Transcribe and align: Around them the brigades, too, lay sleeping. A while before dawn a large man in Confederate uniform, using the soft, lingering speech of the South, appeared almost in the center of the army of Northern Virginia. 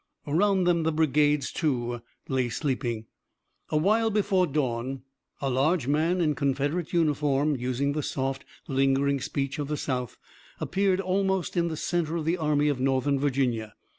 Around 0.25 0.63
them 0.63 0.81
the 0.81 0.91
brigades, 0.91 1.51
too, 1.51 2.01
lay 2.27 2.49
sleeping. 2.49 3.05
A 3.69 3.77
while 3.77 4.09
before 4.09 4.47
dawn 4.47 5.03
a 5.39 5.47
large 5.47 5.85
man 5.85 6.21
in 6.21 6.33
Confederate 6.33 6.91
uniform, 6.91 7.55
using 7.55 7.91
the 7.91 8.01
soft, 8.01 8.43
lingering 8.67 9.21
speech 9.21 9.59
of 9.59 9.67
the 9.67 9.77
South, 9.77 10.17
appeared 10.59 11.01
almost 11.01 11.55
in 11.55 11.67
the 11.67 11.77
center 11.77 12.15
of 12.15 12.25
the 12.25 12.37
army 12.37 12.67
of 12.67 12.79
Northern 12.79 13.19
Virginia. 13.19 13.75